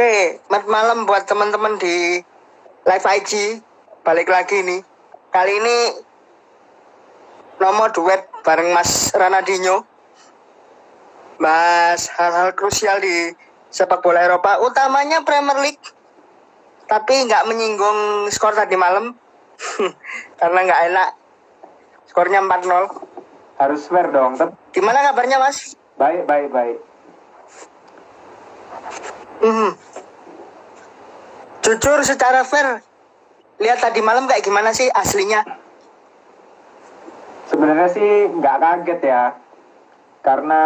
Oke, 0.00 0.40
malam 0.64 1.04
buat 1.04 1.28
teman-teman 1.28 1.76
di 1.76 2.24
live 2.88 3.06
IG. 3.20 3.60
Balik 4.00 4.32
lagi 4.32 4.64
nih. 4.64 4.80
Kali 5.28 5.52
ini 5.60 5.76
nomor 7.60 7.92
duet 7.92 8.24
bareng 8.40 8.72
Mas 8.72 9.12
Ranadinho. 9.12 9.84
Mas 11.36 12.08
hal-hal 12.16 12.56
krusial 12.56 12.96
di 13.04 13.36
sepak 13.68 14.00
bola 14.00 14.24
Eropa, 14.24 14.64
utamanya 14.64 15.20
Premier 15.20 15.60
League. 15.60 15.84
Tapi 16.88 17.28
nggak 17.28 17.44
menyinggung 17.52 18.24
skor 18.32 18.56
tadi 18.56 18.80
malam. 18.80 19.12
Karena 20.40 20.64
nggak 20.64 20.82
enak. 20.96 21.08
Skornya 22.08 22.40
4-0. 22.40 22.88
Harus 23.60 23.84
fair 23.84 24.08
dong. 24.08 24.32
Gimana 24.72 25.12
kabarnya, 25.12 25.36
Mas? 25.36 25.76
Baik, 26.00 26.24
baik, 26.24 26.48
baik. 26.48 26.78
Mhm. 29.44 29.89
Jujur 31.60 32.00
secara 32.00 32.40
fair, 32.42 32.80
lihat 33.60 33.78
tadi 33.78 34.00
malam 34.00 34.24
kayak 34.24 34.40
gimana 34.40 34.72
sih 34.72 34.88
aslinya? 34.88 35.44
Sebenarnya 37.46 37.88
sih 37.92 38.32
nggak 38.32 38.56
kaget 38.58 39.00
ya. 39.04 39.22
Karena 40.20 40.60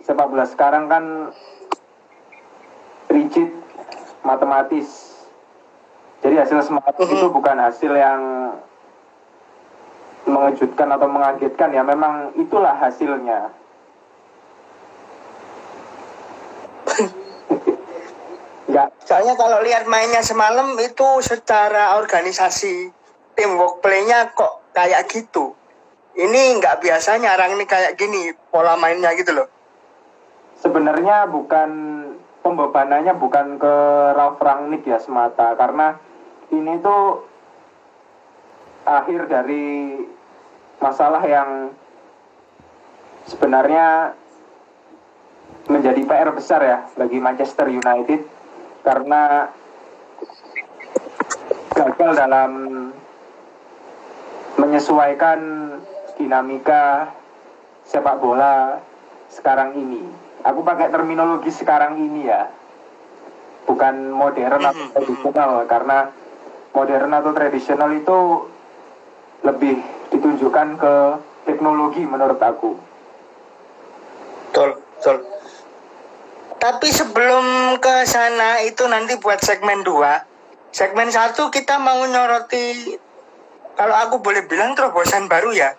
sepak 0.00 0.28
bola 0.28 0.44
sekarang 0.48 0.88
kan 0.88 1.04
rigid, 3.08 3.52
matematis. 4.24 5.12
Jadi 6.24 6.40
hasil 6.40 6.64
semangat 6.64 6.96
Mhm. 6.96 7.04
itu 7.04 7.26
bukan 7.28 7.56
hasil 7.60 7.92
yang 7.92 8.20
mengejutkan 10.24 10.88
atau 10.88 11.08
mengagetkan 11.08 11.68
ya. 11.72 11.84
Memang 11.84 12.32
itulah 12.40 12.72
hasilnya. 12.80 13.52
Nggak 18.74 18.90
Soalnya 19.06 19.38
kalau 19.38 19.62
lihat 19.62 19.86
mainnya 19.86 20.18
semalam 20.26 20.74
itu 20.82 21.06
secara 21.22 21.94
organisasi 21.94 22.90
teamwork 23.38 23.78
play-nya 23.78 24.34
kok 24.34 24.66
kayak 24.74 25.06
gitu. 25.06 25.54
Ini 26.18 26.58
nggak 26.58 26.82
biasanya 26.82 27.38
orang 27.38 27.54
ini 27.54 27.70
kayak 27.70 27.94
gini 27.94 28.34
pola 28.50 28.74
mainnya 28.74 29.14
gitu 29.14 29.30
loh. 29.30 29.46
sebenarnya 30.64 31.28
bukan 31.28 31.70
pembebanannya 32.40 33.12
bukan 33.20 33.60
ke 33.60 33.74
Ralf 34.16 34.40
Rangnick 34.40 34.88
ya 34.88 34.96
semata 34.96 35.52
karena 35.60 36.00
ini 36.48 36.80
tuh 36.80 37.20
akhir 38.88 39.28
dari 39.28 40.00
masalah 40.80 41.20
yang 41.20 41.68
sebenarnya 43.28 44.16
menjadi 45.68 46.00
PR 46.00 46.32
besar 46.32 46.60
ya 46.64 46.78
bagi 46.96 47.20
Manchester 47.20 47.68
United 47.68 48.33
karena 48.84 49.48
gagal 51.74 52.10
dalam 52.14 52.52
menyesuaikan 54.60 55.40
dinamika 56.14 57.10
sepak 57.88 58.22
bola 58.22 58.78
sekarang 59.32 59.74
ini. 59.74 60.04
Aku 60.44 60.60
pakai 60.60 60.92
terminologi 60.92 61.48
sekarang 61.48 61.96
ini 61.96 62.28
ya, 62.28 62.46
bukan 63.64 64.12
modern 64.12 64.60
atau 64.60 64.84
Mhm. 64.84 64.92
tradisional 64.92 65.50
karena 65.64 65.98
modern 66.76 67.10
atau 67.16 67.32
tradisional 67.32 67.90
itu 67.96 68.18
lebih 69.42 69.80
ditunjukkan 70.12 70.68
ke 70.76 70.94
teknologi 71.48 72.04
menurut 72.04 72.40
aku. 72.40 72.76
Betul, 74.52 74.78
betul. 75.00 75.16
Tapi 76.64 76.88
sebelum 76.88 77.76
ke 77.76 78.08
sana 78.08 78.64
itu 78.64 78.88
nanti 78.88 79.20
buat 79.20 79.36
segmen 79.36 79.84
2. 79.84 80.72
Segmen 80.72 81.12
1 81.12 81.36
kita 81.52 81.76
mau 81.76 82.00
nyoroti 82.08 82.96
kalau 83.76 83.92
aku 83.92 84.24
boleh 84.24 84.48
bilang 84.48 84.72
terobosan 84.72 85.28
baru 85.28 85.52
ya. 85.52 85.76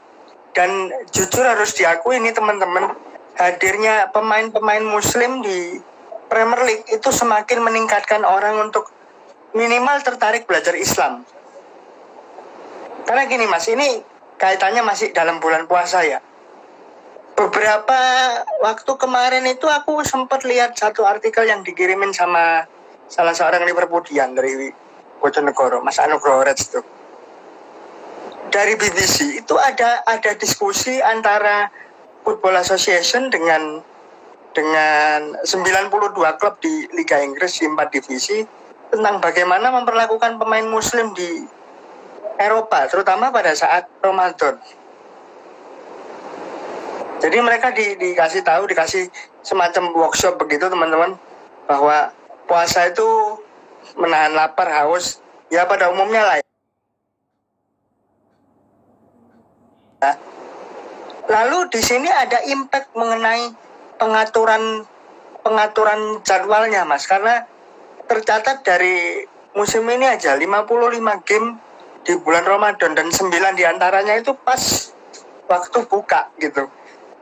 Dan 0.53 0.93
jujur 1.09 1.41
harus 1.41 1.73
diakui 1.73 2.21
ini 2.21 2.29
teman-teman 2.29 2.93
hadirnya 3.33 4.13
pemain-pemain 4.13 4.85
muslim 4.85 5.41
di 5.41 5.81
Premier 6.29 6.61
League 6.61 6.85
itu 6.93 7.09
semakin 7.09 7.65
meningkatkan 7.65 8.21
orang 8.21 8.69
untuk 8.69 8.85
minimal 9.57 10.05
tertarik 10.05 10.45
belajar 10.45 10.77
Islam. 10.77 11.25
Karena 13.09 13.25
gini 13.25 13.49
Mas, 13.49 13.65
ini 13.73 14.05
kaitannya 14.37 14.85
masih 14.85 15.09
dalam 15.17 15.41
bulan 15.41 15.65
puasa 15.65 16.05
ya 16.05 16.21
beberapa 17.35 17.99
waktu 18.63 18.91
kemarin 18.95 19.43
itu 19.45 19.67
aku 19.67 20.01
sempat 20.07 20.47
lihat 20.47 20.79
satu 20.79 21.03
artikel 21.03 21.43
yang 21.43 21.61
dikirimin 21.61 22.15
sama 22.15 22.63
salah 23.11 23.35
seorang 23.35 23.67
Liverpoolian 23.67 24.33
dari 24.33 24.71
Bojonegoro, 25.19 25.83
Mas 25.83 25.99
Anugroho 25.99 26.47
Reds 26.47 26.71
itu. 26.71 26.81
Dari 28.49 28.79
BBC 28.79 29.43
itu 29.43 29.55
ada 29.59 30.01
ada 30.07 30.31
diskusi 30.39 31.03
antara 31.03 31.67
Football 32.23 32.55
Association 32.63 33.27
dengan 33.27 33.83
dengan 34.55 35.35
92 35.43 36.39
klub 36.39 36.55
di 36.63 36.87
Liga 36.95 37.19
Inggris 37.19 37.59
di 37.59 37.67
4 37.67 37.75
divisi 37.91 38.39
tentang 38.87 39.19
bagaimana 39.19 39.67
memperlakukan 39.75 40.39
pemain 40.39 40.63
muslim 40.63 41.11
di 41.11 41.43
Eropa, 42.39 42.87
terutama 42.87 43.31
pada 43.35 43.51
saat 43.51 43.91
Ramadan. 43.99 44.55
Jadi 47.25 47.41
mereka 47.41 47.73
di, 47.73 47.97
dikasih 47.97 48.45
tahu, 48.45 48.69
dikasih 48.69 49.09
semacam 49.41 49.89
workshop 49.97 50.37
begitu 50.37 50.69
teman-teman 50.69 51.17
bahwa 51.65 52.13
puasa 52.45 52.85
itu 52.85 53.41
menahan 53.97 54.37
lapar, 54.37 54.69
haus, 54.69 55.17
ya 55.49 55.65
pada 55.65 55.89
umumnya 55.89 56.21
lah. 56.21 56.37
ya. 60.05 60.13
Lalu 61.25 61.65
di 61.73 61.81
sini 61.81 62.05
ada 62.05 62.45
impact 62.45 62.93
mengenai 62.93 63.49
pengaturan 63.97 64.85
pengaturan 65.41 66.21
jadwalnya, 66.21 66.85
Mas, 66.85 67.09
karena 67.09 67.41
tercatat 68.05 68.61
dari 68.61 69.25
musim 69.57 69.81
ini 69.89 70.05
aja 70.05 70.37
55 70.37 71.25
game 71.25 71.57
di 72.05 72.13
bulan 72.21 72.45
Ramadan 72.45 72.93
dan 72.93 73.09
9 73.09 73.33
di 73.57 73.65
antaranya 73.65 74.13
itu 74.13 74.37
pas 74.45 74.93
waktu 75.49 75.89
buka 75.89 76.29
gitu 76.37 76.69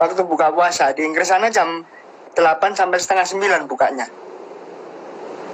waktu 0.03 0.19
buka 0.27 0.51
puasa 0.51 0.91
di 0.91 1.07
Inggris 1.07 1.31
sana 1.31 1.47
jam 1.47 1.87
8 2.35 2.75
sampai 2.75 2.99
setengah 2.99 3.23
9 3.63 3.71
bukanya. 3.71 4.11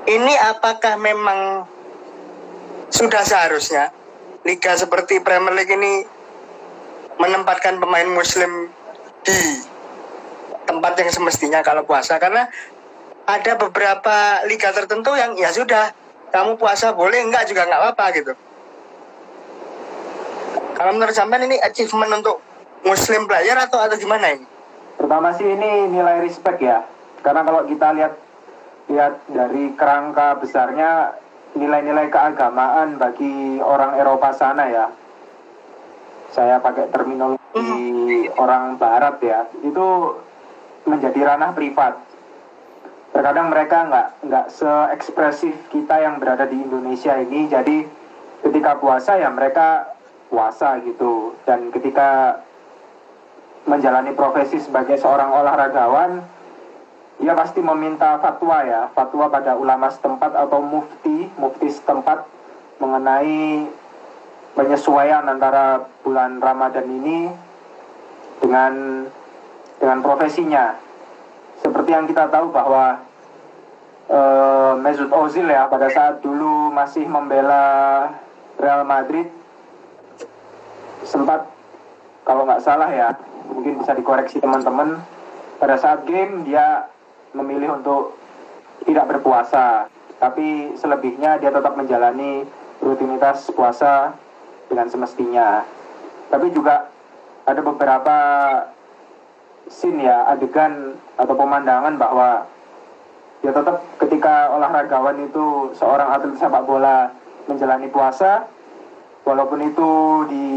Ini 0.09 0.33
apakah 0.49 0.97
memang 0.97 1.69
sudah 2.89 3.21
seharusnya 3.21 3.93
liga 4.41 4.73
seperti 4.73 5.21
Premier 5.21 5.53
League 5.53 5.69
ini 5.69 6.01
menempatkan 7.21 7.77
pemain 7.77 8.09
muslim 8.09 8.73
di 9.21 9.37
tempat 10.65 10.97
yang 10.97 11.11
semestinya 11.13 11.61
kalau 11.61 11.85
puasa 11.85 12.17
karena 12.17 12.49
ada 13.29 13.53
beberapa 13.59 14.41
liga 14.49 14.73
tertentu 14.73 15.13
yang 15.13 15.37
ya 15.37 15.53
sudah 15.53 15.93
kamu 16.33 16.57
puasa 16.57 16.97
boleh 16.97 17.21
enggak 17.21 17.45
juga 17.45 17.69
nggak 17.69 17.81
apa-apa 17.85 18.05
gitu. 18.17 18.33
Kalau 20.73 20.91
menurut 20.95 21.13
sampean 21.13 21.45
ini 21.45 21.59
achievement 21.61 22.23
untuk 22.23 22.48
muslim 22.83 23.27
player 23.27 23.57
atau 23.59 23.79
atau 23.81 23.97
gimana 23.99 24.35
ini? 24.35 24.45
Pertama 24.99 25.31
sih 25.35 25.47
ini 25.47 25.87
nilai 25.91 26.19
respect 26.23 26.59
ya. 26.59 26.83
Karena 27.23 27.43
kalau 27.47 27.63
kita 27.67 27.95
lihat 27.95 28.13
lihat 28.89 29.13
dari 29.29 29.71
kerangka 29.77 30.39
besarnya 30.41 31.15
nilai-nilai 31.55 32.11
keagamaan 32.11 32.99
bagi 32.99 33.61
orang 33.63 33.95
Eropa 33.95 34.35
sana 34.35 34.67
ya. 34.67 34.85
Saya 36.29 36.61
pakai 36.61 36.93
terminologi 36.93 38.29
orang 38.37 38.77
Barat 38.77 39.17
ya. 39.23 39.49
Itu 39.65 40.19
menjadi 40.85 41.35
ranah 41.35 41.55
privat. 41.57 41.97
Terkadang 43.09 43.49
mereka 43.49 43.89
nggak 43.89 44.07
nggak 44.29 44.45
se-ekspresif 44.53 45.55
kita 45.73 45.97
yang 45.97 46.21
berada 46.21 46.45
di 46.45 46.61
Indonesia 46.61 47.17
ini. 47.17 47.49
Jadi 47.49 47.77
ketika 48.45 48.77
puasa 48.77 49.17
ya 49.17 49.33
mereka 49.33 49.95
puasa 50.29 50.77
gitu. 50.85 51.33
Dan 51.49 51.73
ketika 51.73 52.41
menjalani 53.67 54.15
profesi 54.15 54.61
sebagai 54.61 54.95
seorang 55.01 55.33
olahragawan, 55.33 56.23
ia 57.19 57.33
pasti 57.35 57.59
meminta 57.59 58.15
fatwa 58.23 58.63
ya, 58.63 58.87
fatwa 58.95 59.27
pada 59.27 59.59
ulama 59.59 59.91
setempat 59.91 60.31
atau 60.31 60.63
mufti, 60.63 61.27
mufti 61.35 61.67
setempat 61.67 62.23
mengenai 62.79 63.67
penyesuaian 64.55 65.27
antara 65.27 65.83
bulan 66.03 66.39
Ramadan 66.39 66.87
ini 66.87 67.27
dengan 68.39 69.03
dengan 69.79 69.99
profesinya. 69.99 70.79
Seperti 71.59 71.91
yang 71.91 72.07
kita 72.07 72.31
tahu 72.31 72.55
bahwa 72.55 73.03
eh, 74.07 74.73
Mesut 74.79 75.11
Ozil 75.11 75.51
ya 75.51 75.67
pada 75.67 75.91
saat 75.91 76.23
dulu 76.23 76.71
masih 76.71 77.03
membela 77.03 78.07
Real 78.55 78.87
Madrid 78.87 79.27
sempat 81.03 81.47
kalau 82.23 82.43
nggak 82.47 82.63
salah 82.63 82.91
ya 82.91 83.15
mungkin 83.59 83.83
bisa 83.83 83.91
dikoreksi 83.91 84.39
teman-teman 84.39 85.03
pada 85.59 85.75
saat 85.75 86.07
game 86.07 86.47
dia 86.47 86.87
memilih 87.35 87.75
untuk 87.75 88.15
tidak 88.87 89.11
berpuasa, 89.11 89.91
tapi 90.15 90.71
selebihnya 90.79 91.43
dia 91.43 91.51
tetap 91.51 91.75
menjalani 91.75 92.47
rutinitas 92.79 93.51
puasa 93.51 94.15
dengan 94.71 94.87
semestinya. 94.87 95.67
Tapi 96.31 96.55
juga 96.55 96.87
ada 97.43 97.59
beberapa 97.59 98.17
scene 99.67 100.07
ya, 100.07 100.31
adegan 100.31 100.95
atau 101.19 101.35
pemandangan 101.35 101.99
bahwa 101.99 102.47
ya 103.43 103.51
tetap 103.51 103.83
ketika 103.99 104.55
olahragawan 104.55 105.19
itu 105.19 105.75
seorang 105.75 106.15
atlet 106.15 106.39
sepak 106.39 106.63
bola 106.63 107.11
menjalani 107.51 107.91
puasa, 107.91 108.47
walaupun 109.27 109.59
itu 109.67 109.91
di 110.31 110.47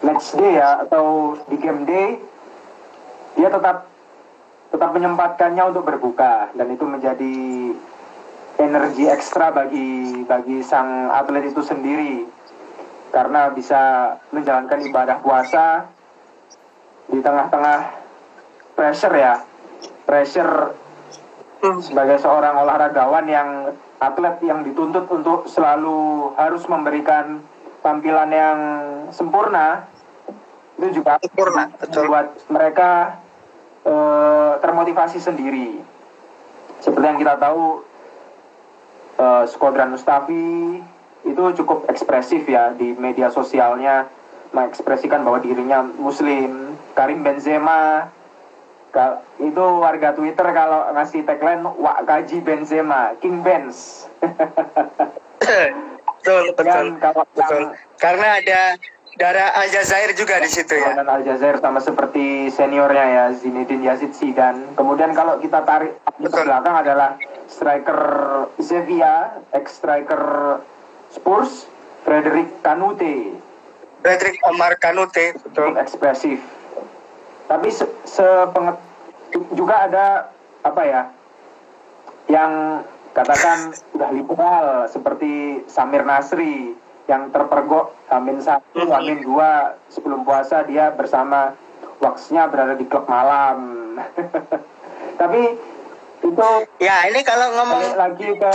match 0.00 0.36
day 0.36 0.56
ya 0.56 0.84
atau 0.84 1.36
di 1.48 1.56
game 1.60 1.84
day, 1.84 2.16
dia 3.36 3.48
tetap 3.52 3.88
tetap 4.70 4.90
menyempatkannya 4.94 5.62
untuk 5.70 5.84
berbuka. 5.84 6.52
Dan 6.56 6.72
itu 6.72 6.84
menjadi 6.86 7.36
energi 8.60 9.04
ekstra 9.08 9.52
bagi 9.52 10.22
bagi 10.24 10.62
sang 10.64 11.10
atlet 11.12 11.50
itu 11.50 11.60
sendiri. 11.60 12.26
Karena 13.10 13.50
bisa 13.50 14.14
menjalankan 14.30 14.86
ibadah 14.86 15.18
puasa 15.18 15.90
di 17.10 17.18
tengah-tengah 17.18 17.78
pressure 18.78 19.14
ya. 19.18 19.34
Pressure 20.06 20.74
sebagai 21.60 22.16
seorang 22.22 22.56
olahragawan 22.56 23.26
yang 23.28 23.48
atlet 24.00 24.40
yang 24.40 24.64
dituntut 24.64 25.04
untuk 25.12 25.44
selalu 25.44 26.32
harus 26.40 26.64
memberikan 26.64 27.44
tampilan 27.80 28.30
yang 28.32 28.58
sempurna 29.12 29.88
itu 30.80 31.04
juga 31.04 31.20
Sempurna, 31.20 31.68
betul. 31.76 32.08
membuat 32.08 32.26
mereka 32.48 32.90
eh, 33.84 34.52
termotivasi 34.64 35.20
sendiri. 35.20 35.76
Seperti 36.80 37.04
yang 37.04 37.20
kita 37.20 37.36
tahu 37.36 37.84
eh, 39.20 39.44
Skodran 39.44 39.92
Mustafi 39.92 40.80
itu 41.28 41.42
cukup 41.60 41.84
ekspresif 41.92 42.48
ya 42.48 42.72
di 42.72 42.96
media 42.96 43.28
sosialnya 43.28 44.08
mengekspresikan 44.56 45.20
bahwa 45.20 45.44
dirinya 45.44 45.84
muslim. 45.84 46.72
Karim 46.96 47.22
Benzema 47.22 48.08
itu 49.38 49.64
warga 49.78 50.10
Twitter 50.16 50.46
kalau 50.50 50.90
ngasih 50.90 51.22
tagline 51.22 51.62
Wak 51.62 52.02
Kaji 52.10 52.42
Benzema 52.42 53.14
King 53.22 53.46
Benz 53.46 54.10
betul 56.20 56.42
betul 56.52 56.64
Dan 56.66 56.86
kalau 57.00 57.24
betul. 57.26 57.60
yang- 57.64 57.72
karena 57.96 58.28
ada 58.36 58.60
darah 59.16 59.48
Aljazair 59.54 60.12
juga 60.12 60.36
di 60.38 60.48
situ 60.48 60.72
ya. 60.72 60.92
Dan 60.94 61.04
Aljazair 61.06 61.56
sama 61.58 61.76
seperti 61.78 62.48
seniornya 62.48 63.04
ya 63.06 63.24
Zinedine 63.34 63.82
Yazid 63.82 64.12
Zidane. 64.12 64.72
Kemudian 64.72 65.12
kalau 65.12 65.36
kita 65.36 65.60
tarik 65.60 65.96
ke 66.14 66.40
belakang 66.40 66.76
adalah 66.78 67.16
striker 67.46 68.00
Sevilla, 68.58 69.40
ex 69.50 69.76
striker 69.76 70.22
Spurs, 71.10 71.66
Frederic 72.00 72.60
Kanute, 72.60 73.34
Patrick 74.00 74.40
Omar 74.46 74.76
Kanute 74.76 75.36
betul. 75.36 75.76
Ekspresif. 75.76 76.40
Tapi 77.44 77.68
se 77.68 77.84
sepenget- 78.06 78.80
juga 79.50 79.84
ada 79.84 80.06
apa 80.60 80.82
ya 80.82 81.02
yang 82.26 82.80
katakan 83.10 83.74
udah 83.96 84.10
liberal 84.14 84.66
seperti 84.86 85.64
Samir 85.66 86.06
Nasri 86.06 86.74
yang 87.10 87.34
terpergok 87.34 87.98
Amin 88.10 88.38
satu, 88.38 88.86
Mhm. 88.86 88.92
Amin 88.94 89.18
dua 89.22 89.74
sebelum 89.90 90.22
puasa 90.22 90.62
dia 90.66 90.94
bersama 90.94 91.54
waxnya 91.98 92.46
berada 92.46 92.74
di 92.78 92.86
klub 92.86 93.06
malam. 93.10 93.98
Tapi 95.20 95.42
itu 96.20 96.48
ya 96.78 97.08
ini 97.08 97.20
kalau 97.24 97.48
ngomong 97.56 97.96
lagi 97.96 98.28
ke 98.36 98.54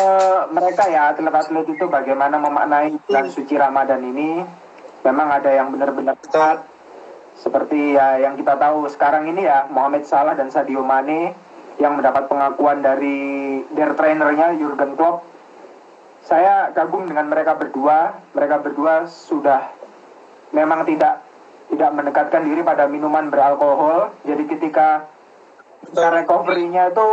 mereka 0.54 0.84
ya 0.86 1.12
atlet-atlet 1.12 1.66
itu 1.66 1.86
bagaimana 1.90 2.38
memaknai 2.38 2.94
bulan 3.10 3.26
suci 3.28 3.58
Ramadan 3.58 4.06
ini 4.06 4.46
memang 5.02 5.28
ada 5.34 5.50
yang 5.50 5.74
benar-benar 5.74 6.14
seperti 7.36 7.98
ya 7.98 8.22
yang 8.22 8.38
kita 8.38 8.56
tahu 8.56 8.86
sekarang 8.90 9.28
ini 9.28 9.50
ya 9.50 9.66
Mohamed 9.70 10.06
Salah 10.06 10.38
dan 10.38 10.54
Sadio 10.54 10.86
Mane 10.86 11.34
yang 11.80 12.00
mendapat 12.00 12.32
pengakuan 12.32 12.80
dari 12.80 13.62
their 13.76 13.92
trainernya 13.96 14.56
Jurgen 14.56 14.96
Klopp. 14.96 15.28
Saya 16.26 16.72
kagum 16.74 17.06
dengan 17.06 17.30
mereka 17.30 17.54
berdua. 17.54 18.18
Mereka 18.34 18.64
berdua 18.64 19.06
sudah 19.06 19.70
memang 20.56 20.88
tidak 20.88 21.22
tidak 21.70 21.92
mendekatkan 21.92 22.48
diri 22.48 22.62
pada 22.64 22.88
minuman 22.88 23.28
beralkohol. 23.28 24.14
Jadi 24.24 24.44
ketika 24.48 25.10
recovery-nya 25.94 26.96
itu 26.96 27.08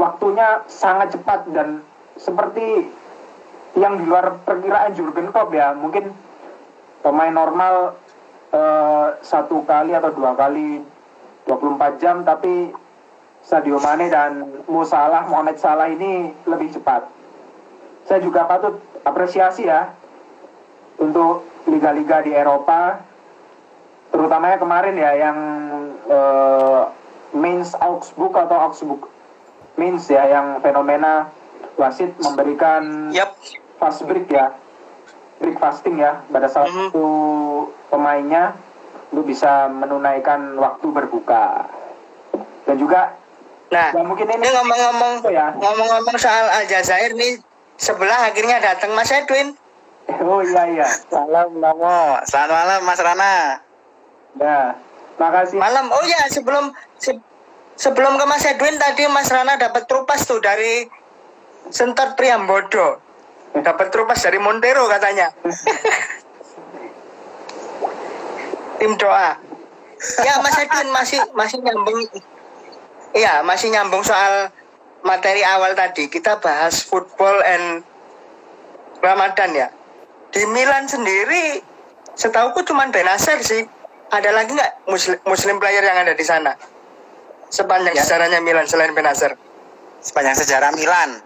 waktunya 0.00 0.64
sangat 0.66 1.14
cepat 1.14 1.46
dan 1.52 1.84
seperti 2.16 2.88
yang 3.78 4.00
di 4.00 4.04
luar 4.08 4.40
perkiraan 4.42 4.96
Jurgen 4.96 5.30
Klopp 5.30 5.52
ya. 5.54 5.76
Mungkin 5.76 6.10
pemain 7.04 7.34
normal 7.34 7.94
eh, 8.50 9.08
satu 9.22 9.62
kali 9.68 9.94
atau 9.94 10.10
dua 10.10 10.34
kali 10.34 10.82
24 11.46 12.02
jam 12.02 12.22
tapi 12.22 12.70
Sadio 13.40 13.78
Mane 13.78 14.06
dan 14.08 14.46
Mo 14.66 14.84
Salah, 14.84 15.26
Mohamed 15.26 15.56
Salah 15.56 15.88
ini 15.88 16.30
lebih 16.44 16.70
cepat. 16.70 17.08
Saya 18.04 18.20
juga 18.20 18.44
patut 18.44 18.78
apresiasi 19.02 19.64
ya 19.64 19.90
untuk 20.96 21.42
liga-liga 21.64 22.20
di 22.20 22.32
Eropa 22.32 23.00
terutamanya 24.10 24.58
kemarin 24.58 24.94
ya 24.94 25.12
yang 25.14 25.38
eh, 26.04 26.82
Mainz 27.30 27.78
Augsburg 27.78 28.34
atau 28.34 28.56
Augsburg 28.60 29.06
Mainz 29.78 30.10
ya 30.10 30.26
yang 30.26 30.58
fenomena 30.60 31.30
wasit 31.78 32.12
memberikan 32.18 33.08
yap 33.08 33.32
fast 33.78 34.02
break 34.04 34.26
ya 34.28 34.52
break 35.38 35.56
fasting 35.56 35.96
ya 35.96 36.20
pada 36.28 36.50
salah 36.50 36.68
Mhm. 36.68 36.90
satu 36.90 37.06
pemainnya 37.88 38.52
untuk 39.08 39.30
bisa 39.30 39.70
menunaikan 39.70 40.58
waktu 40.58 40.86
berbuka 40.90 41.64
dan 42.66 42.76
juga 42.76 43.14
nah 43.70 43.94
ya 43.94 44.02
mungkin 44.02 44.26
ini 44.26 44.48
ngomong-ngomong 44.50 45.14
ya? 45.30 45.54
ngomong-ngomong 45.54 46.16
soal 46.18 46.50
Aljazair 46.58 47.14
nih 47.14 47.38
sebelah 47.78 48.28
akhirnya 48.28 48.60
datang 48.60 48.92
Mas 48.92 49.08
Edwin. 49.08 49.56
Oh 50.20 50.42
iya 50.42 50.62
iya. 50.68 50.88
Malam, 51.08 51.62
Namo. 51.62 52.18
Selamat 52.26 52.50
malam, 52.50 52.80
Mas 52.82 53.00
Rana. 53.00 53.34
ya 54.36 54.74
makasih. 55.16 55.58
Malam 55.58 55.86
oh 55.88 56.02
ya 56.02 56.26
sebelum 56.28 56.74
se- 56.98 57.22
sebelum 57.78 58.18
ke 58.18 58.24
Mas 58.26 58.44
Edwin 58.44 58.74
tadi 58.76 59.06
Mas 59.06 59.30
Rana 59.30 59.54
dapat 59.54 59.86
trupas 59.86 60.26
tuh 60.26 60.42
dari 60.42 60.90
Sentot 61.70 62.18
Priambodo. 62.18 62.98
Dapat 63.54 63.94
trupas 63.94 64.18
dari 64.18 64.42
Montero 64.42 64.90
katanya. 64.90 65.30
Tim 68.82 68.98
doa. 68.98 69.38
Ya 70.26 70.34
Mas 70.42 70.58
Edwin 70.58 70.90
masih 70.90 71.22
masih 71.38 71.62
nyambung 71.62 72.02
iya 73.16 73.42
masih 73.42 73.72
nyambung 73.72 74.04
soal 74.04 74.52
materi 75.06 75.40
awal 75.44 75.72
tadi 75.72 76.06
kita 76.12 76.38
bahas 76.38 76.84
football 76.84 77.40
and 77.44 77.82
Ramadan 79.00 79.50
ya 79.56 79.68
di 80.30 80.44
Milan 80.50 80.86
sendiri 80.86 81.62
setauku 82.14 82.62
cuma 82.68 82.86
Benacer 82.92 83.40
sih 83.40 83.64
ada 84.10 84.30
lagi 84.34 84.52
nggak 84.52 84.90
muslim, 84.90 85.18
muslim 85.24 85.56
player 85.62 85.82
yang 85.82 85.98
ada 86.04 86.12
di 86.12 86.24
sana 86.26 86.52
sepanjang 87.50 87.96
Ya. 87.96 88.02
sejarahnya 88.04 88.38
Milan 88.44 88.68
selain 88.68 88.94
Benacer 88.94 89.34
Sepanjang 90.00 90.32
sejarah 90.32 90.72
Milan. 90.72 91.20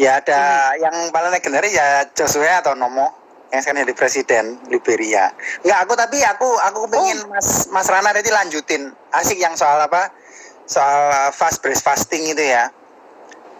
Ya 0.00 0.18
ada 0.18 0.74
yang 0.80 1.12
paling 1.14 1.30
legendaris 1.30 1.70
ya 1.70 2.08
Joshua 2.16 2.64
atau 2.64 2.74
Nomo 2.74 3.14
yang 3.52 3.62
sekarang 3.62 3.86
jadi 3.86 3.94
presiden 3.94 4.58
Liberia. 4.66 5.30
Enggak, 5.62 5.78
aku 5.86 5.92
tapi 5.94 6.18
aku 6.26 6.48
aku 6.58 6.90
pengen 6.90 7.30
Mas 7.30 7.70
Mas 7.70 7.86
Rana 7.86 8.10
tadi 8.10 8.26
lanjutin 8.32 8.90
asik 9.14 9.38
yang 9.38 9.54
soal 9.54 9.78
apa? 9.78 10.10
Soal 10.64 11.28
fast 11.30 11.60
breast 11.60 11.84
fasting 11.84 12.24
itu 12.26 12.40
ya. 12.40 12.68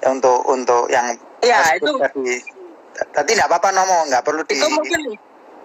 Ya, 0.00 0.06
Untuk 0.08 0.44
untuk 0.44 0.88
yang 0.88 1.12
Ya, 1.40 1.76
itu- 1.76 2.00
tadi. 2.00 2.40
Tadi 2.94 3.30
enggak 3.34 3.50
apa-apa 3.50 3.68
Nomo, 3.75 4.06
enggak 4.06 4.23
perlu 4.23 4.40
di 4.46 4.54
itu 4.54 4.68
mungkin 4.70 5.00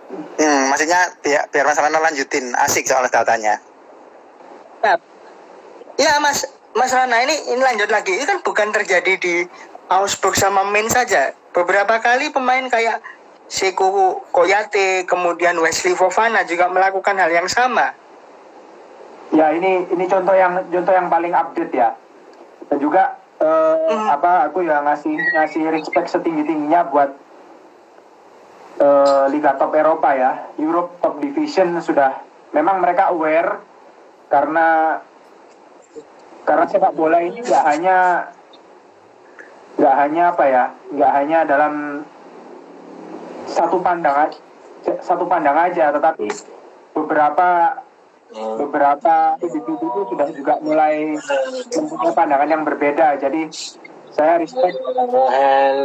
Hmm, 0.10 0.74
maksudnya 0.74 1.06
biar, 1.22 1.46
biar 1.54 1.70
Mas 1.70 1.78
Rana 1.78 2.02
lanjutin. 2.02 2.50
Asik 2.58 2.90
soal 2.90 3.06
datanya. 3.06 3.62
ya, 4.82 4.98
ya 6.00 6.18
Mas 6.18 6.50
Mas 6.74 6.90
Rana 6.90 7.22
ini 7.22 7.54
ini 7.54 7.62
lanjut 7.62 7.86
lagi. 7.88 8.18
Ini 8.18 8.26
kan 8.26 8.42
bukan 8.42 8.74
terjadi 8.74 9.14
di 9.22 9.46
Augsburg 9.86 10.34
sama 10.34 10.66
Mainz 10.66 10.98
saja. 10.98 11.30
Beberapa 11.54 12.02
kali 12.02 12.34
pemain 12.34 12.66
kayak 12.66 13.06
Sekou 13.46 14.26
Koyate 14.34 15.06
kemudian 15.06 15.58
Wesley 15.58 15.94
Fofana 15.94 16.42
juga 16.42 16.70
melakukan 16.70 17.14
hal 17.14 17.30
yang 17.30 17.46
sama 17.46 17.94
ya 19.30 19.54
ini 19.54 19.86
ini 19.90 20.06
contoh 20.10 20.34
yang 20.34 20.58
contoh 20.70 20.94
yang 20.94 21.08
paling 21.08 21.34
update 21.34 21.74
ya 21.74 21.94
dan 22.70 22.78
juga 22.82 23.04
eh, 23.40 23.76
Hmm. 23.90 24.08
apa 24.14 24.52
aku 24.52 24.62
ya 24.68 24.84
ngasih 24.84 25.16
ngasih 25.34 25.64
respect 25.74 26.12
setinggi 26.12 26.44
tingginya 26.46 26.86
buat 26.90 27.10
eh, 28.80 29.26
liga 29.34 29.56
top 29.58 29.74
Eropa 29.74 30.10
ya 30.14 30.32
Europe 30.58 30.98
Top 31.02 31.18
Division 31.22 31.78
sudah 31.82 32.20
memang 32.52 32.82
mereka 32.82 33.10
aware 33.14 33.62
karena 34.30 35.00
karena 36.46 36.66
sepak 36.66 36.94
bola 36.98 37.22
ini 37.22 37.42
nggak 37.42 37.64
hanya 37.66 37.98
nggak 39.78 39.96
hanya 39.96 40.24
apa 40.34 40.44
ya 40.50 40.64
nggak 40.92 41.12
hanya 41.14 41.40
dalam 41.46 41.74
satu 43.50 43.82
pandangan 43.82 44.30
satu 45.02 45.26
pandang 45.26 45.58
aja 45.58 45.94
tetapi 45.94 46.28
beberapa 46.94 47.80
beberapa 48.34 49.38
individu 49.42 49.82
itu 49.82 50.02
sudah 50.14 50.28
juga 50.30 50.54
mulai 50.62 51.18
mempunyai 51.74 52.14
pandangan 52.14 52.50
yang 52.50 52.64
berbeda. 52.66 53.18
Jadi 53.18 53.50
saya 54.14 54.42
respect 54.42 54.78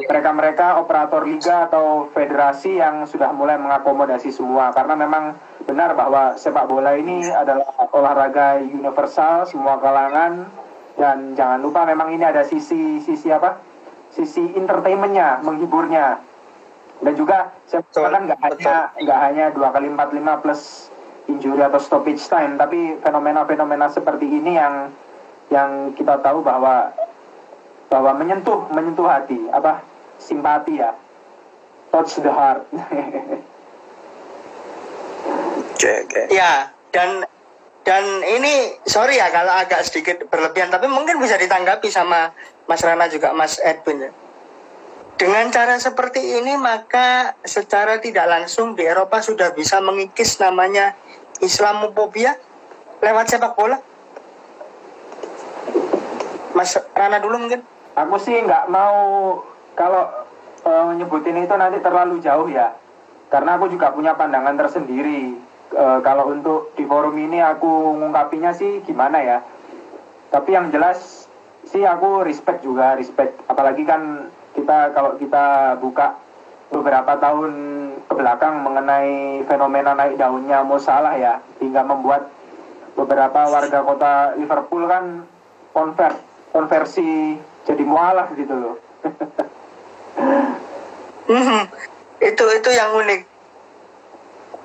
mereka-mereka 0.09 0.81
operator 0.81 1.25
liga 1.25 1.69
atau 1.69 2.09
federasi 2.13 2.81
yang 2.81 3.09
sudah 3.09 3.33
mulai 3.33 3.57
mengakomodasi 3.57 4.33
semua. 4.33 4.73
Karena 4.77 4.97
memang 4.97 5.37
benar 5.65 5.97
bahwa 5.97 6.37
sepak 6.37 6.69
bola 6.69 6.97
ini 6.97 7.25
adalah 7.33 7.69
olahraga 7.93 8.61
universal 8.61 9.49
semua 9.49 9.81
kalangan. 9.81 10.49
Dan 10.95 11.35
jangan 11.35 11.59
lupa 11.59 11.83
memang 11.89 12.15
ini 12.15 12.23
ada 12.23 12.47
sisi 12.47 13.03
sisi 13.03 13.27
apa? 13.33 13.59
Sisi 14.15 14.55
entertainmentnya 14.55 15.43
menghiburnya. 15.43 16.21
Dan 17.03 17.13
juga 17.19 17.51
saya 17.67 17.83
kan 17.91 18.31
nggak 18.31 18.41
hanya 18.41 18.77
nggak 18.95 19.21
hanya 19.21 19.45
dua 19.51 19.69
kali 19.75 19.91
empat 19.91 20.09
lima 20.15 20.39
plus 20.39 20.94
injury 21.31 21.61
atau 21.61 21.81
stoppage 21.81 22.23
time 22.27 22.61
tapi 22.61 23.01
fenomena-fenomena 23.01 23.89
seperti 23.89 24.29
ini 24.29 24.57
yang 24.57 24.93
yang 25.53 25.93
kita 25.97 26.21
tahu 26.21 26.41
bahwa 26.45 26.93
bahwa 27.89 28.13
menyentuh 28.17 28.69
menyentuh 28.73 29.07
hati 29.07 29.39
apa 29.53 29.85
simpati 30.21 30.81
ya 30.81 30.93
touch 31.93 32.19
the 32.21 32.33
heart 32.33 32.65
Oke, 35.75 35.91
oke. 36.07 36.23
Ya, 36.33 36.73
dan 36.97 37.29
dan 37.85 38.05
ini 38.25 38.81
sorry 38.89 39.21
ya 39.21 39.29
kalau 39.29 39.53
agak 39.53 39.85
sedikit 39.85 40.25
berlebihan, 40.33 40.73
tapi 40.73 40.89
mungkin 40.89 41.21
bisa 41.21 41.37
ditanggapi 41.37 41.93
sama 41.93 42.33
Mas 42.65 42.81
Rana 42.81 43.05
juga 43.13 43.37
Mas 43.37 43.61
Edwin 43.61 44.09
ya. 44.09 44.11
Dengan 45.25 45.49
cara 45.49 45.81
seperti 45.81 46.21
ini 46.21 46.53
maka 46.61 47.33
secara 47.41 47.97
tidak 47.97 48.29
langsung 48.29 48.77
di 48.77 48.85
Eropa 48.85 49.25
sudah 49.25 49.57
bisa 49.57 49.81
mengikis 49.81 50.37
namanya 50.37 50.93
Islamophobia 51.41 52.37
lewat 53.01 53.33
sepak 53.33 53.57
bola. 53.57 53.81
Mas 56.53 56.77
Rana 56.93 57.25
dulu 57.25 57.41
mungkin. 57.41 57.65
Aku 57.97 58.21
sih 58.21 58.37
nggak 58.37 58.69
mau 58.69 59.41
kalau 59.73 60.13
uh, 60.69 60.93
nyebutin 60.93 61.41
itu 61.41 61.57
nanti 61.57 61.81
terlalu 61.81 62.21
jauh 62.21 62.45
ya, 62.53 62.77
karena 63.33 63.57
aku 63.57 63.73
juga 63.73 63.97
punya 63.97 64.13
pandangan 64.19 64.61
tersendiri 64.61 65.41
uh, 65.73 66.05
kalau 66.05 66.37
untuk 66.37 66.77
di 66.77 66.85
forum 66.85 67.17
ini 67.17 67.41
aku 67.41 67.97
ngungkapinya 67.97 68.53
sih 68.53 68.85
gimana 68.85 69.19
ya 69.25 69.39
tapi 70.29 70.55
yang 70.55 70.71
jelas 70.71 71.27
sih 71.67 71.83
aku 71.87 72.23
respect 72.27 72.63
juga 72.63 72.99
respect 72.99 73.39
apalagi 73.47 73.87
kan 73.87 74.29
kita 74.55 74.95
kalau 74.95 75.19
kita 75.19 75.77
buka 75.83 76.17
beberapa 76.71 77.15
tahun 77.19 77.53
ke 78.09 78.13
belakang 78.15 78.65
mengenai 78.65 79.45
fenomena 79.47 79.95
naik 79.95 80.19
daunnya 80.19 80.65
Mo 80.67 80.81
Salah 80.81 81.15
ya 81.19 81.39
hingga 81.61 81.83
membuat 81.87 82.31
beberapa 82.95 83.51
warga 83.51 83.83
kota 83.83 84.35
Liverpool 84.39 84.87
kan 84.87 85.27
konvert 85.75 86.17
konversi 86.55 87.39
jadi 87.67 87.83
mualaf 87.83 88.33
gitu 88.35 88.55
loh. 88.55 88.77
Mhm. 91.25 91.65
itu 92.21 92.45
itu 92.45 92.71
yang 92.77 92.93
unik 93.01 93.25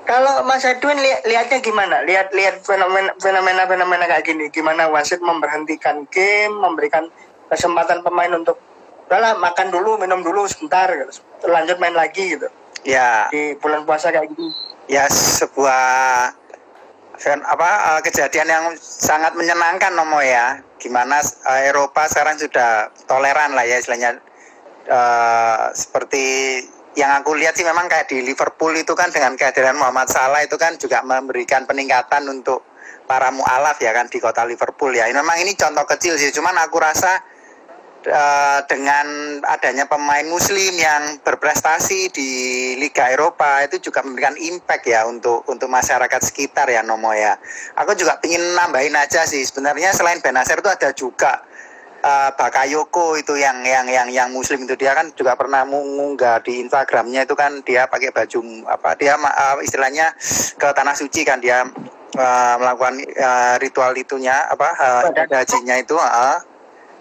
kalau 0.09 0.41
Mas 0.41 0.65
Edwin 0.65 0.97
li 0.97 1.13
lihatnya 1.29 1.61
gimana? 1.61 2.01
Lihat 2.01 2.33
lihat 2.33 2.65
fenomena 2.65 3.13
fenomena 3.21 3.69
fenomena 3.69 4.09
kayak 4.09 4.25
gini, 4.25 4.49
gimana 4.49 4.89
wasit 4.89 5.21
memberhentikan 5.21 6.09
game, 6.09 6.57
memberikan 6.57 7.13
kesempatan 7.45 8.01
pemain 8.01 8.33
untuk 8.33 8.57
udahlah 9.09 9.41
makan 9.41 9.73
dulu, 9.73 9.97
minum 9.97 10.21
dulu 10.21 10.45
sebentar, 10.45 10.85
gitu. 10.93 11.25
lanjut 11.49 11.81
main 11.81 11.97
lagi 11.97 12.37
gitu. 12.37 12.45
Ya. 12.85 13.25
Di 13.33 13.57
bulan 13.57 13.81
puasa 13.81 14.13
kayak 14.13 14.29
gini. 14.29 14.53
Ya 14.85 15.09
sebuah 15.09 16.29
apa 17.25 17.69
eh, 17.97 18.01
kejadian 18.05 18.47
yang 18.47 18.65
sangat 18.77 19.33
menyenangkan 19.33 19.97
Nomo 19.97 20.21
ya. 20.21 20.61
Gimana 20.79 21.19
uh, 21.19 21.61
Eropa 21.67 22.07
sekarang 22.07 22.39
sudah 22.39 22.93
toleran 23.03 23.51
lah 23.51 23.67
ya 23.67 23.83
istilahnya 23.83 24.15
uh, 24.87 25.75
seperti 25.75 26.55
yang 26.95 27.19
aku 27.19 27.35
lihat 27.35 27.59
sih 27.59 27.67
memang 27.67 27.91
kayak 27.91 28.07
di 28.07 28.23
Liverpool 28.23 28.71
itu 28.79 28.95
kan 28.95 29.11
dengan 29.11 29.35
kehadiran 29.35 29.75
Muhammad 29.75 30.07
Salah 30.07 30.39
itu 30.39 30.55
kan 30.55 30.79
juga 30.79 31.03
memberikan 31.03 31.67
peningkatan 31.67 32.31
untuk 32.31 32.63
para 33.03 33.27
mualaf 33.35 33.75
ya 33.83 33.91
kan 33.91 34.07
di 34.07 34.23
kota 34.23 34.47
Liverpool 34.47 34.95
ya. 34.95 35.11
Memang 35.11 35.35
ini 35.43 35.51
contoh 35.59 35.83
kecil 35.83 36.15
sih, 36.15 36.31
cuman 36.31 36.55
aku 36.61 36.79
rasa 36.79 37.19
uh, 38.07 38.59
dengan 38.69 39.39
adanya 39.43 39.83
pemain 39.89 40.23
Muslim 40.27 40.77
yang 40.79 41.19
berprestasi 41.19 42.13
di 42.13 42.29
Liga 42.79 43.11
Eropa 43.11 43.59
itu 43.65 43.91
juga 43.91 44.05
memberikan 44.05 44.39
impact 44.39 44.87
ya 44.87 45.03
untuk 45.03 45.43
untuk 45.51 45.67
masyarakat 45.67 46.21
sekitar 46.23 46.71
ya 46.71 46.85
Nomo 46.85 47.11
ya. 47.11 47.35
Aku 47.75 47.91
juga 47.99 48.21
ingin 48.23 48.55
nambahin 48.55 48.95
aja 48.95 49.27
sih 49.27 49.43
sebenarnya 49.43 49.91
selain 49.91 50.23
Benacer 50.23 50.63
itu 50.63 50.69
ada 50.71 50.89
juga 50.95 51.43
uh, 52.03 52.31
Bakayoko 52.35 53.19
itu 53.19 53.35
yang 53.35 53.59
yang 53.67 53.87
yang 53.91 54.07
yang 54.07 54.29
muslim 54.31 54.63
itu. 54.63 54.79
Dia 54.79 54.95
kan 54.95 55.11
juga 55.11 55.35
pernah 55.35 55.67
mengunggah 55.67 56.39
di 56.45 56.63
Instagramnya 56.63 57.27
itu 57.27 57.35
kan 57.35 57.59
dia 57.67 57.89
pakai 57.91 58.15
baju 58.15 58.39
apa 58.71 58.95
dia 58.95 59.19
uh, 59.19 59.59
istilahnya 59.59 60.15
ke 60.55 60.67
tanah 60.71 60.95
suci 60.95 61.27
kan 61.27 61.43
dia 61.43 61.67
uh, 62.17 62.55
melakukan 62.57 62.95
uh, 63.19 63.55
ritual 63.59 63.91
itunya 63.93 64.47
apa 64.47 64.69
uh, 64.79 65.03
hajinya 65.11 65.75
itu 65.77 65.95
uh, 65.99 66.39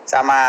sama 0.08 0.40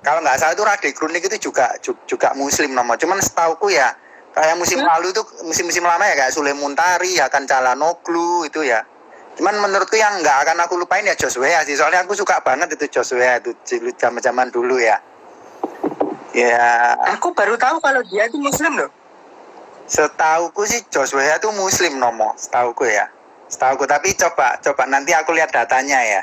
kalau 0.00 0.24
nggak 0.24 0.40
salah 0.40 0.56
itu 0.56 0.64
Rade 0.64 0.90
Kronik 0.96 1.28
itu 1.28 1.52
juga 1.52 1.76
juga 2.08 2.32
muslim 2.32 2.72
nomor 2.72 2.96
cuman 2.96 3.20
setauku 3.20 3.68
ya 3.68 3.92
kayak 4.32 4.56
musim 4.56 4.80
hmm? 4.80 4.88
lalu 4.88 5.12
itu 5.12 5.20
musim-musim 5.44 5.84
lama 5.84 6.08
ya 6.08 6.16
kayak 6.16 6.32
Sule 6.32 6.56
Muntari 6.56 7.20
ya 7.20 7.28
kan 7.28 7.44
Calanoglu 7.44 8.48
itu 8.48 8.64
ya 8.64 8.80
Cuman 9.34 9.58
menurutku 9.58 9.98
yang 9.98 10.22
nggak 10.22 10.46
akan 10.46 10.62
aku 10.62 10.78
lupain 10.78 11.02
ya 11.02 11.18
Joshua 11.18 11.66
sih. 11.66 11.74
Soalnya 11.74 12.06
aku 12.06 12.14
suka 12.14 12.38
banget 12.46 12.78
itu 12.78 12.86
Joshua 12.98 13.42
itu 13.42 13.50
zaman-zaman 13.98 14.50
dulu 14.54 14.78
ya. 14.78 15.02
Ya. 16.34 16.94
Aku 17.18 17.34
baru 17.34 17.58
tahu 17.58 17.82
kalau 17.82 18.02
dia 18.06 18.30
itu 18.30 18.38
muslim 18.38 18.78
loh. 18.78 18.90
Setauku 19.90 20.62
sih 20.70 20.86
Joshua 20.86 21.34
itu 21.34 21.50
muslim 21.50 21.98
nomo, 21.98 22.34
setauku 22.38 22.86
ya. 22.86 23.10
Setauku 23.50 23.84
tapi 23.90 24.14
coba 24.14 24.56
coba 24.62 24.82
nanti 24.86 25.10
aku 25.10 25.34
lihat 25.34 25.50
datanya 25.50 25.98
ya. 26.02 26.22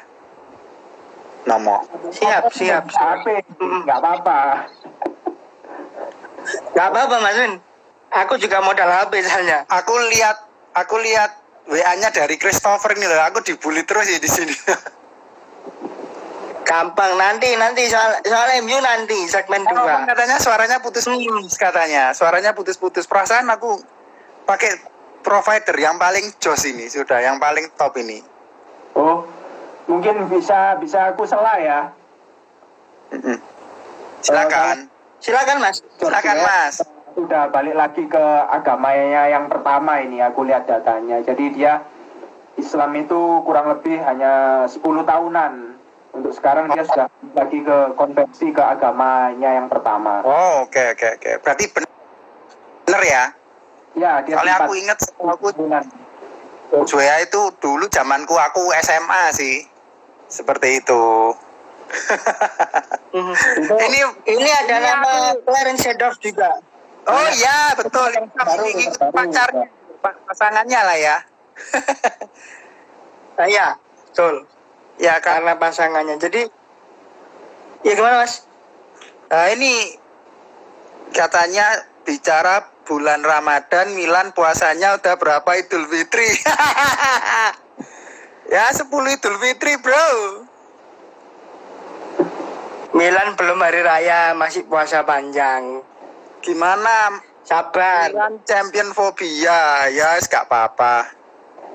Nomo. 1.49 1.81
Siap, 2.13 2.53
siap. 2.53 2.85
siap. 2.91 3.45
Nggak 3.57 3.97
apa-apa. 3.97 4.39
Nggak 6.73 6.87
apa-apa 6.93 7.15
Mas 7.21 7.37
Win. 7.37 7.53
Aku 8.11 8.35
juga 8.37 8.59
modal 8.61 8.91
HP 8.91 9.23
misalnya. 9.23 9.63
Aku 9.71 9.93
lihat 10.11 10.37
aku 10.75 10.99
lihat 10.99 11.31
WA-nya 11.71 12.11
dari 12.11 12.35
Christopher 12.35 12.93
ini 12.99 13.07
loh. 13.07 13.23
Aku 13.31 13.39
dibully 13.41 13.87
terus 13.87 14.11
ya 14.11 14.19
di 14.19 14.27
sini. 14.29 14.51
Gampang 16.67 17.19
nanti 17.19 17.51
nanti 17.57 17.89
soal 17.91 18.21
soal 18.23 18.47
MU 18.63 18.77
nanti 18.79 19.27
segmen 19.27 19.63
oh, 19.65 19.75
dua. 19.75 20.07
Katanya 20.07 20.37
suaranya 20.39 20.77
putus-putus 20.79 21.55
katanya. 21.57 22.11
Suaranya 22.15 22.51
putus-putus. 22.55 23.07
Perasaan 23.07 23.49
aku 23.49 23.81
pakai 24.45 24.79
provider 25.23 25.77
yang 25.77 25.95
paling 26.01 26.33
jos 26.41 26.65
ini 26.67 26.89
sudah 26.89 27.21
yang 27.21 27.39
paling 27.39 27.69
top 27.77 27.95
ini. 27.97 28.30
Mungkin 30.01 30.25
bisa 30.33 30.81
bisa 30.81 31.13
aku 31.13 31.29
salah 31.29 31.61
ya. 31.61 31.79
Silakan. 34.25 34.89
Silakan 35.21 35.57
Mas. 35.61 35.77
Silakan 36.01 36.37
Mas 36.41 36.81
udah 37.15 37.51
balik 37.51 37.75
lagi 37.75 38.03
ke 38.07 38.23
agamanya 38.47 39.27
yang 39.27 39.51
pertama 39.51 39.99
ini 39.99 40.23
aku 40.23 40.47
lihat 40.47 40.67
datanya. 40.67 41.19
Jadi 41.23 41.51
dia 41.55 41.83
Islam 42.55 42.95
itu 42.95 43.43
kurang 43.43 43.71
lebih 43.71 43.99
hanya 44.03 44.65
10 44.67 44.79
tahunan. 44.81 45.53
Untuk 46.11 46.35
sekarang 46.35 46.67
dia 46.75 46.83
sudah 46.83 47.07
lagi 47.31 47.63
ke 47.63 47.77
konversi 47.95 48.51
ke 48.51 48.59
agamanya 48.59 49.55
yang 49.55 49.71
pertama. 49.71 50.19
Oh, 50.27 50.67
oke 50.67 50.75
okay, 50.75 50.91
oke 50.91 50.99
okay, 50.99 51.11
oke. 51.15 51.23
Okay. 51.23 51.33
Berarti 51.39 51.65
benar 52.83 53.01
ya? 53.07 53.23
Ya, 53.95 54.11
dia 54.23 54.35
Soalnya 54.35 54.55
aku 54.59 54.73
ingat 54.75 54.99
aku. 55.19 55.47
Joya 56.87 57.19
itu 57.19 57.51
dulu 57.59 57.87
zamanku 57.91 58.35
aku 58.35 58.71
SMA 58.83 59.23
sih. 59.35 59.70
Seperti 60.31 60.79
itu. 60.79 61.03
ini 63.91 63.99
ini 64.31 64.49
ada 64.63 64.75
nama 64.79 65.35
Clarence 65.43 65.83
Seedorf 65.83 66.15
juga. 66.23 66.63
Oh 67.03 67.27
iya 67.35 67.75
betul 67.75 68.07
yang 68.15 68.31
ini 68.71 68.87
pacar 69.11 69.49
pasangannya 69.99 70.79
lah 70.79 70.97
ya. 70.97 71.17
nah, 73.35 73.47
iya 73.51 73.75
betul. 74.07 74.47
Ya 75.03 75.19
karena 75.19 75.59
pasangannya. 75.59 76.15
Jadi 76.15 76.47
ya 77.83 77.91
gimana 77.91 78.23
mas? 78.23 78.47
Nah, 79.31 79.47
ini 79.51 79.99
katanya 81.11 81.87
bicara 82.03 82.71
bulan 82.87 83.23
Ramadan 83.23 83.95
Milan 83.95 84.35
puasanya 84.35 84.99
udah 84.99 85.15
berapa 85.15 85.49
Idul 85.59 85.87
Fitri? 85.87 86.27
ya 88.51 88.67
10 88.69 88.85
Idul 88.91 89.35
Fitri 89.39 89.79
bro. 89.79 90.05
Milan 92.91 93.39
belum 93.39 93.63
hari 93.63 93.81
raya, 93.81 94.35
masih 94.35 94.67
puasa 94.67 95.07
panjang. 95.07 95.79
Gimana 96.43 97.23
Sabar. 97.41 98.11
Milan 98.13 98.37
champion 98.45 98.93
fobia 98.93 99.89
ya 99.89 100.13
wis 100.15 100.29
gak 100.29 100.45
apa-apa 100.45 101.09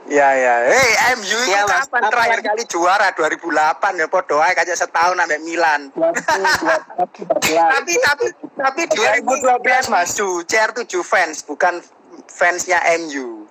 ya 0.08 0.28
ya 0.34 0.56
hey 0.72 0.90
MU 1.20 1.38
itu 1.44 1.52
Ya, 1.52 1.68
Mas. 1.68 1.86
kapan 1.86 2.02
Apa 2.08 2.12
terakhir 2.16 2.40
kali 2.42 2.64
juara 2.66 3.12
2008 3.12 4.02
ya 4.02 4.08
podo 4.08 4.40
ae 4.40 4.56
kayak 4.56 4.74
setahun 4.80 5.20
sampai 5.20 5.40
Milan 5.44 5.92
tapi 7.76 7.94
tapi 8.02 8.26
tapi 8.56 8.82
2012, 8.90 9.94
Mas. 9.94 10.16
Tujuh, 10.16 10.42
CR7 10.48 10.94
fans 11.04 11.44
bukan 11.44 11.84
fansnya 12.32 12.80
MU 13.04 13.45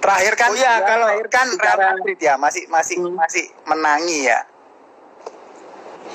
terakhir 0.00 0.32
kan 0.34 0.50
Oh 0.50 0.56
iya, 0.56 0.72
juara 0.74 0.86
kalau 0.88 1.06
terakhir 1.08 1.28
kan 1.28 1.46
Real 1.52 1.78
Madrid 1.94 2.18
ya 2.18 2.34
masih 2.36 2.64
masih 2.66 2.96
Hmm. 2.98 3.14
masih 3.14 3.44
menangi 3.64 4.18
ya 4.26 4.40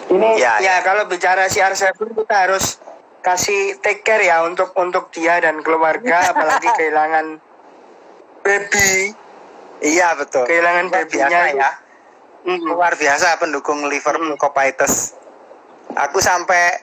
Ini 0.05 0.29
ya 0.37 0.53
Ya 0.61 0.75
kalau 0.81 1.05
bicara 1.05 1.45
CR7 1.45 1.97
kita 1.97 2.35
harus 2.35 2.77
kasih 3.21 3.81
take 3.81 4.05
care 4.05 4.21
ya 4.21 4.45
untuk 4.45 4.69
untuk 4.75 5.09
dia 5.09 5.41
dan 5.41 5.61
keluarga 5.61 6.21
apalagi 6.31 6.69
kehilangan 6.77 7.41
baby 8.41 9.17
iya 9.81 10.13
betul 10.13 10.45
kehilangan 10.45 10.85
Luar 10.87 11.05
biasa 11.05 11.25
babynya 11.25 11.43
ya 11.53 11.71
Mm. 12.45 12.61
luar 12.61 12.93
biasa 12.93 13.41
pendukung 13.41 13.89
Liverpool 13.89 14.29
Hmm. 14.29 14.37
Kopaites. 14.37 15.17
Aku 15.97 16.21
sampai 16.21 16.77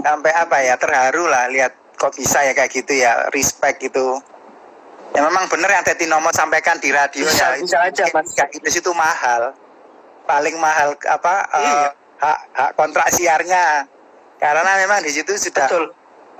sampai 0.00 0.32
apa 0.32 0.56
ya 0.64 0.80
terharu 0.80 1.28
lah 1.28 1.52
lihat 1.52 1.76
kok 2.00 2.16
bisa 2.16 2.40
ya 2.40 2.56
kayak 2.56 2.72
gitu 2.72 2.96
ya 2.96 3.28
respect 3.28 3.76
gitu. 3.84 4.24
Ya 5.10 5.20
memang 5.26 5.50
bener 5.50 5.66
yang 5.66 5.82
Teti 5.82 6.06
Nomo 6.06 6.30
sampaikan 6.30 6.78
di 6.78 6.94
radio 6.94 7.26
Bisa, 7.26 7.54
ya. 7.54 7.58
bisa 7.58 7.78
aja, 7.82 8.04
Mas. 8.14 8.30
Kayak 8.30 8.50
gitu 8.54 8.66
itu 8.86 8.90
mahal. 8.94 9.50
Paling 10.26 10.54
mahal 10.62 10.94
apa 11.10 11.34
eh, 11.50 11.62
Iya. 11.66 11.90
hak 12.22 12.38
hak 12.54 12.70
kontrak 12.78 13.08
siarnya. 13.10 13.90
Karena 14.38 14.70
memang 14.78 15.02
di 15.02 15.10
situ 15.10 15.34
sudah 15.34 15.66
betul 15.66 15.86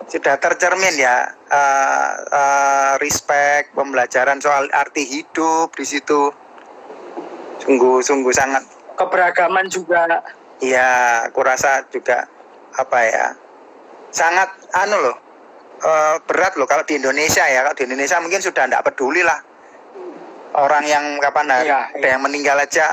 sudah 0.08 0.38
tercermin 0.40 0.96
ya 0.96 1.28
eh, 1.50 2.10
eh, 2.30 2.92
respect 3.02 3.74
pembelajaran 3.74 4.38
soal 4.38 4.70
arti 4.70 5.02
hidup 5.02 5.74
di 5.74 5.84
situ. 5.84 6.30
Sungguh 7.60 8.00
sungguh 8.00 8.32
sangat 8.32 8.62
keberagaman 8.94 9.66
juga 9.68 10.06
Iya, 10.60 11.24
aku 11.32 11.40
rasa 11.40 11.88
juga 11.88 12.28
apa 12.76 12.98
ya 13.08 13.26
sangat 14.12 14.50
anu 14.76 14.96
loh 15.00 15.16
eh, 15.80 16.16
berat 16.22 16.54
loh 16.54 16.64
kalau 16.64 16.82
di 16.82 16.94
Indonesia 16.94 17.42
ya 17.42 17.62
kalau 17.62 17.74
di 17.74 17.84
Indonesia 17.84 18.16
mungkin 18.18 18.38
sudah 18.38 18.64
tidak 18.64 18.84
peduli 18.84 19.20
lah 19.20 19.38
orang 20.52 20.84
yang 20.84 21.04
kapan 21.18 21.46
hari 21.48 21.66
Iya, 21.66 21.80
ada 21.92 22.06
yang 22.08 22.20
meninggal 22.20 22.56
aja 22.56 22.86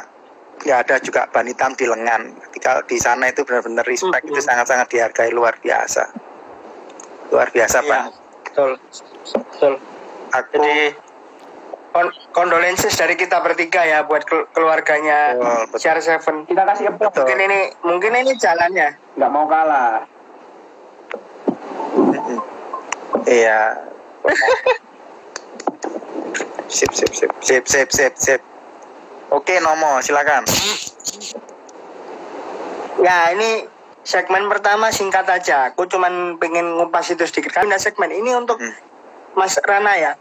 ya 0.60 0.75
ada 0.77 0.98
juga 0.98 1.25
ban 1.27 1.46
hitam 1.46 1.74
di 1.74 1.86
lengan 1.86 2.34
kalau 2.58 2.82
di 2.84 2.98
sana 2.98 3.27
itu 3.27 3.41
benar-benar 3.41 3.84
respect 3.84 4.24
Mhm. 4.24 4.32
itu 4.32 4.39
sangat-sangat 4.39 4.88
dihargai 4.88 5.29
luar 5.29 5.53
biasa 5.56 6.10
luar 7.27 7.48
biasa 7.48 7.77
Iya, 7.79 7.88
pak 7.88 8.01
betul 8.44 8.72
betul 9.27 9.74
aku 10.27 10.50
jadi 10.56 10.77
kon 11.89 12.08
condolences 12.32 12.94
dari 12.94 13.13
kita 13.13 13.38
bertiga 13.39 13.82
ya 13.82 14.01
buat 14.03 14.22
kel- 14.22 14.46
keluarganya 14.51 15.34
Betul, 15.34 15.62
betul. 15.67 15.79
CR7 15.82 16.46
kita 16.46 16.62
kasih 16.63 16.86
applause. 16.88 17.10
Betul. 17.10 17.17
mungkin 17.20 17.38
ini 17.44 17.60
mungkin 17.82 18.12
ini 18.15 18.32
jalannya 18.36 18.89
Nggak 19.13 19.32
mau 19.32 19.46
kalah. 19.46 20.06
Iya 23.27 23.75
sip 26.74 26.92
sip 26.92 27.11
sip 27.13 27.31
sip 27.44 27.63
sip 27.68 27.90
sip 27.92 28.13
sip 28.16 28.42
oke 29.29 29.53
Nomo 29.59 30.00
silakan 30.00 30.44
Ya 32.98 33.29
ini 33.29 33.61
segmen 34.01 34.50
pertama 34.50 34.90
singkat 34.90 35.29
aja. 35.29 35.70
Aku 35.70 35.85
cuman 35.85 36.42
pengen 36.42 36.81
ngupas 36.81 37.05
itu 37.13 37.22
sedikit. 37.29 37.53
Karena 37.53 37.77
segmen 37.77 38.09
ini 38.09 38.33
untuk 38.33 38.57
Hmm. 38.57 38.74
Mas 39.37 39.53
Rana 39.61 39.94
ya. 40.01 40.18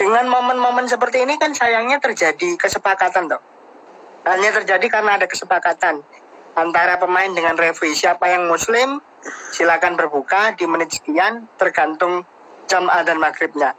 Dengan 0.00 0.26
momen-momen 0.26 0.88
seperti 0.88 1.22
ini 1.22 1.36
kan 1.36 1.52
sayangnya 1.52 2.00
terjadi 2.00 2.56
kesepakatan 2.56 3.30
toh. 3.30 3.42
Hanya 4.24 4.50
terjadi 4.56 4.86
karena 4.88 5.20
ada 5.20 5.28
kesepakatan 5.28 6.00
antara 6.56 6.96
pemain 6.96 7.28
dengan 7.30 7.54
referee. 7.54 7.92
Siapa 7.94 8.32
yang 8.32 8.48
muslim 8.48 9.04
silakan 9.52 9.96
berbuka 9.96 10.56
di 10.56 10.64
menit 10.68 11.00
sekian 11.00 11.48
tergantung 11.56 12.24
jam 12.68 12.88
adzan 12.88 13.20
maghribnya. 13.20 13.76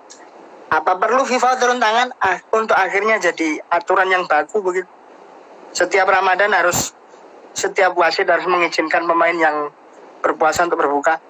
Apa 0.73 0.97
perlu 0.97 1.23
FIFA 1.23 1.61
turun 1.61 1.79
tangan 1.79 2.09
ah, 2.19 2.41
untuk 2.51 2.73
akhirnya 2.73 3.21
jadi 3.21 3.61
aturan 3.69 4.09
yang 4.09 4.25
baku 4.25 4.59
begitu? 4.65 4.89
Setiap 5.75 6.07
Ramadan 6.09 6.55
harus 6.55 6.95
setiap 7.55 7.95
wasit 7.95 8.27
harus 8.27 8.47
mengizinkan 8.49 9.07
pemain 9.07 9.35
yang 9.35 9.71
berpuasa 10.19 10.65
untuk 10.65 10.81
berbuka. 10.81 11.21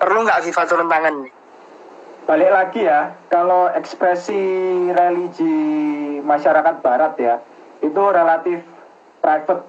Perlu 0.00 0.26
nggak 0.26 0.42
FIFA 0.48 0.62
turun 0.68 0.88
tangan 0.90 1.14
nih? 1.24 1.32
Balik 2.28 2.50
lagi 2.52 2.80
ya, 2.84 3.16
kalau 3.32 3.72
ekspresi 3.74 4.38
religi 4.92 5.58
masyarakat 6.22 6.78
barat 6.84 7.14
ya, 7.16 7.34
itu 7.80 8.02
relatif 8.12 8.60
private. 9.24 9.64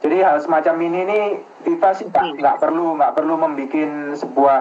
Jadi 0.00 0.16
hal 0.24 0.38
semacam 0.40 0.76
ini 0.80 1.00
nih 1.08 1.24
FIFA 1.64 1.88
sih 1.96 2.06
nggak 2.08 2.40
nggak 2.40 2.56
perlu 2.60 2.96
nggak 2.96 3.12
perlu 3.14 3.34
membuat 3.36 4.16
sebuah 4.16 4.58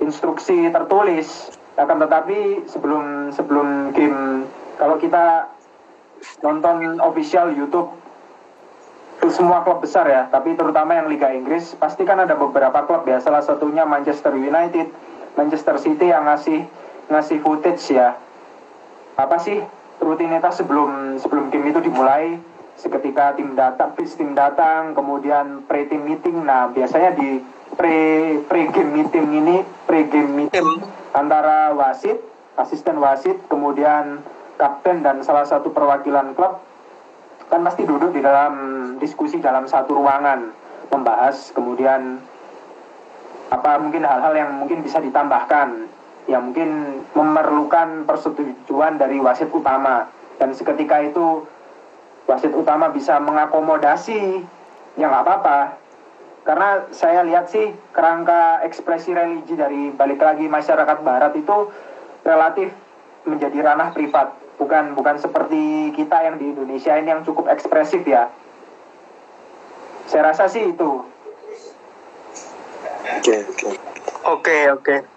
instruksi 0.00 0.72
tertulis. 0.72 1.52
Akan 1.74 1.98
tetapi 1.98 2.70
sebelum 2.70 3.34
sebelum 3.34 3.90
game, 3.92 4.46
kalau 4.78 4.94
kita 4.96 5.50
nonton 6.40 7.02
official 7.02 7.50
YouTube 7.50 7.90
itu 9.18 9.28
semua 9.34 9.64
klub 9.66 9.82
besar 9.82 10.06
ya, 10.06 10.28
tapi 10.30 10.54
terutama 10.54 10.94
yang 10.94 11.08
Liga 11.08 11.32
Inggris, 11.32 11.72
pasti 11.80 12.04
kan 12.04 12.20
ada 12.20 12.36
beberapa 12.36 12.84
klub 12.84 13.08
ya, 13.08 13.18
salah 13.24 13.40
satunya 13.40 13.82
Manchester 13.88 14.36
United, 14.36 14.86
Manchester 15.34 15.80
City 15.80 16.12
yang 16.12 16.28
ngasih 16.28 16.62
ngasih 17.08 17.38
footage 17.42 17.82
ya. 17.90 18.14
Apa 19.18 19.40
sih 19.42 19.58
rutinitas 19.98 20.60
sebelum 20.60 21.18
sebelum 21.18 21.50
game 21.50 21.74
itu 21.74 21.80
dimulai? 21.82 22.38
Seketika 22.74 23.38
tim 23.38 23.54
datang, 23.54 23.94
bis 23.94 24.18
tim 24.18 24.34
datang, 24.34 24.92
kemudian 24.98 25.62
pre 25.64 25.86
team 25.86 26.04
meeting. 26.04 26.42
Nah, 26.42 26.70
biasanya 26.74 27.14
di 27.14 27.38
pre 27.78 28.38
pre 28.44 28.70
game 28.74 29.02
meeting 29.02 29.26
ini, 29.30 29.56
pre 29.86 30.06
game 30.10 30.34
meeting 30.34 30.82
antara 31.14 31.70
wasit, 31.72 32.18
asisten 32.58 32.98
wasit, 32.98 33.38
kemudian 33.46 34.22
kapten 34.58 35.02
dan 35.02 35.22
salah 35.22 35.46
satu 35.46 35.70
perwakilan 35.74 36.34
klub 36.34 36.62
kan 37.50 37.60
pasti 37.60 37.84
duduk 37.84 38.14
di 38.14 38.24
dalam 38.24 38.54
diskusi 38.98 39.36
dalam 39.38 39.68
satu 39.68 39.98
ruangan 39.98 40.48
membahas 40.88 41.52
kemudian 41.52 42.22
apa 43.52 43.76
mungkin 43.78 44.02
hal-hal 44.02 44.32
yang 44.32 44.50
mungkin 44.56 44.80
bisa 44.80 44.98
ditambahkan 45.04 45.86
yang 46.24 46.50
mungkin 46.50 47.02
memerlukan 47.12 48.08
persetujuan 48.08 48.96
dari 48.96 49.20
wasit 49.20 49.52
utama 49.52 50.08
dan 50.40 50.56
seketika 50.56 51.04
itu 51.04 51.44
wasit 52.28 52.52
utama 52.52 52.90
bisa 52.90 53.20
mengakomodasi. 53.20 54.44
Ya 54.94 55.10
nggak 55.10 55.24
apa-apa. 55.26 55.58
Karena 56.44 56.84
saya 56.92 57.24
lihat 57.24 57.48
sih 57.48 57.72
kerangka 57.96 58.60
ekspresi 58.68 59.16
religi 59.16 59.56
dari 59.56 59.88
balik 59.96 60.20
lagi 60.20 60.44
masyarakat 60.44 61.00
barat 61.00 61.32
itu 61.34 61.72
relatif 62.20 62.68
menjadi 63.24 63.64
ranah 63.64 63.96
privat. 63.96 64.36
Bukan 64.60 64.94
bukan 64.94 65.16
seperti 65.18 65.90
kita 65.96 66.20
yang 66.22 66.36
di 66.38 66.52
Indonesia 66.52 66.94
ini 67.00 67.08
yang 67.10 67.24
cukup 67.24 67.48
ekspresif 67.50 68.04
ya. 68.04 68.28
Saya 70.06 70.30
rasa 70.30 70.46
sih 70.46 70.68
itu. 70.68 70.90
Oke 73.18 73.36
oke. 73.48 73.68
Oke 74.24 74.58
oke. 74.68 75.13